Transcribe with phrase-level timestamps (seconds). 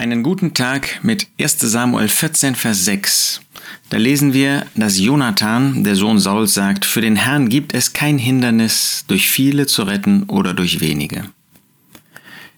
[0.00, 3.42] Einen guten Tag mit 1 Samuel 14, Vers 6.
[3.90, 8.16] Da lesen wir, dass Jonathan, der Sohn Sauls, sagt, für den Herrn gibt es kein
[8.16, 11.24] Hindernis, durch viele zu retten oder durch wenige.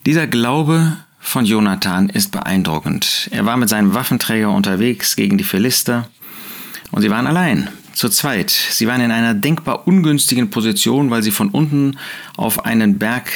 [0.07, 3.29] Dieser Glaube von Jonathan ist beeindruckend.
[3.33, 6.09] Er war mit seinem Waffenträger unterwegs gegen die Philister
[6.93, 8.51] und sie waren allein, zu zweit.
[8.51, 11.99] Sie waren in einer denkbar ungünstigen Position, weil sie von unten
[12.37, 13.33] auf einen Berg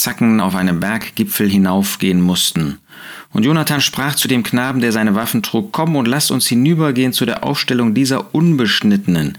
[0.00, 2.78] Zacken auf einem Berggipfel hinaufgehen mussten.
[3.32, 7.12] Und Jonathan sprach zu dem Knaben, der seine Waffen trug, Komm und lass uns hinübergehen
[7.12, 9.36] zu der Aufstellung dieser Unbeschnittenen.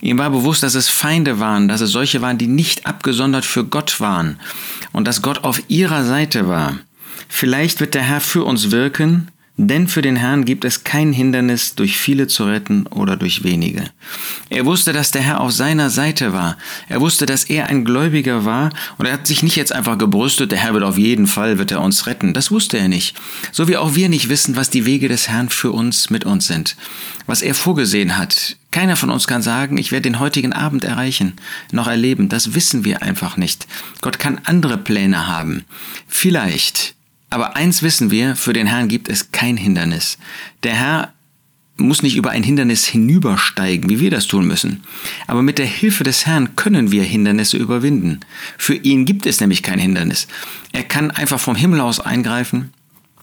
[0.00, 3.64] Ihm war bewusst, dass es Feinde waren, dass es solche waren, die nicht abgesondert für
[3.64, 4.38] Gott waren
[4.92, 6.78] und dass Gott auf ihrer Seite war.
[7.28, 9.28] Vielleicht wird der Herr für uns wirken,
[9.68, 13.84] denn für den Herrn gibt es kein Hindernis, durch viele zu retten oder durch wenige.
[14.48, 16.56] Er wusste, dass der Herr auf seiner Seite war.
[16.88, 20.52] Er wusste, dass er ein Gläubiger war und er hat sich nicht jetzt einfach gebrüstet,
[20.52, 22.32] der Herr wird auf jeden Fall, wird er uns retten.
[22.32, 23.16] Das wusste er nicht.
[23.52, 26.46] So wie auch wir nicht wissen, was die Wege des Herrn für uns mit uns
[26.46, 26.76] sind.
[27.26, 28.56] Was er vorgesehen hat.
[28.70, 31.34] Keiner von uns kann sagen, ich werde den heutigen Abend erreichen,
[31.70, 32.28] noch erleben.
[32.28, 33.66] Das wissen wir einfach nicht.
[34.00, 35.64] Gott kann andere Pläne haben.
[36.06, 36.94] Vielleicht
[37.30, 40.18] aber eins wissen wir, für den Herrn gibt es kein Hindernis.
[40.62, 41.12] Der Herr
[41.76, 44.82] muss nicht über ein Hindernis hinübersteigen, wie wir das tun müssen.
[45.26, 48.20] Aber mit der Hilfe des Herrn können wir Hindernisse überwinden.
[48.58, 50.28] Für ihn gibt es nämlich kein Hindernis.
[50.72, 52.72] Er kann einfach vom Himmel aus eingreifen.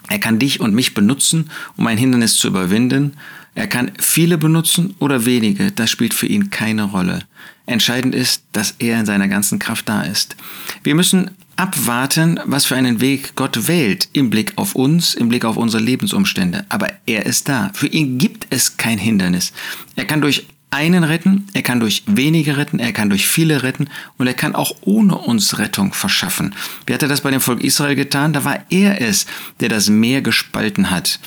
[0.09, 3.17] Er kann dich und mich benutzen, um ein Hindernis zu überwinden.
[3.55, 7.23] Er kann viele benutzen oder wenige, das spielt für ihn keine Rolle.
[7.65, 10.35] Entscheidend ist, dass er in seiner ganzen Kraft da ist.
[10.83, 15.43] Wir müssen abwarten, was für einen Weg Gott wählt im Blick auf uns, im Blick
[15.43, 16.65] auf unsere Lebensumstände.
[16.69, 17.71] Aber er ist da.
[17.73, 19.51] Für ihn gibt es kein Hindernis.
[19.95, 23.89] Er kann durch einen retten, er kann durch wenige retten, er kann durch viele retten
[24.17, 26.53] und er kann auch ohne uns Rettung verschaffen.
[26.85, 28.33] Wie hat er das bei dem Volk Israel getan?
[28.33, 29.25] Da war er es,
[29.59, 31.19] der das Meer gespalten hat.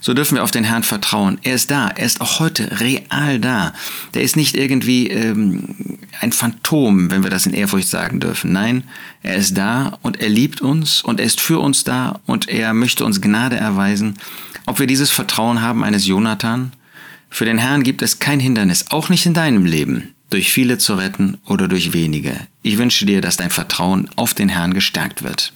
[0.00, 1.38] So dürfen wir auf den Herrn vertrauen.
[1.42, 3.72] Er ist da, er ist auch heute real da.
[4.14, 8.52] Der ist nicht irgendwie ähm, ein Phantom, wenn wir das in Ehrfurcht sagen dürfen.
[8.52, 8.84] Nein,
[9.22, 12.74] er ist da und er liebt uns und er ist für uns da und er
[12.74, 14.16] möchte uns Gnade erweisen.
[14.66, 16.72] Ob wir dieses Vertrauen haben eines Jonathan?
[17.30, 20.94] Für den Herrn gibt es kein Hindernis, auch nicht in deinem Leben, durch viele zu
[20.94, 22.34] retten oder durch wenige.
[22.62, 25.52] Ich wünsche dir, dass dein Vertrauen auf den Herrn gestärkt wird.